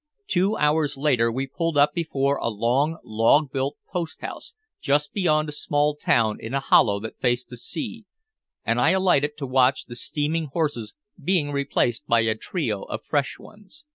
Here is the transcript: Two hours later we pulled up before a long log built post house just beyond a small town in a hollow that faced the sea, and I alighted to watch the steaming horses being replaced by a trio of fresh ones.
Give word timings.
Two 0.25 0.57
hours 0.57 0.97
later 0.97 1.31
we 1.31 1.45
pulled 1.45 1.77
up 1.77 1.93
before 1.93 2.37
a 2.37 2.47
long 2.49 2.97
log 3.03 3.51
built 3.51 3.77
post 3.93 4.19
house 4.21 4.55
just 4.81 5.13
beyond 5.13 5.47
a 5.47 5.51
small 5.51 5.95
town 5.95 6.37
in 6.39 6.55
a 6.55 6.59
hollow 6.59 6.99
that 6.99 7.19
faced 7.19 7.49
the 7.49 7.55
sea, 7.57 8.05
and 8.65 8.81
I 8.81 8.89
alighted 8.97 9.37
to 9.37 9.45
watch 9.45 9.85
the 9.85 9.95
steaming 9.95 10.45
horses 10.53 10.95
being 11.23 11.51
replaced 11.51 12.07
by 12.07 12.21
a 12.21 12.33
trio 12.33 12.81
of 12.85 13.03
fresh 13.05 13.37
ones. 13.37 13.85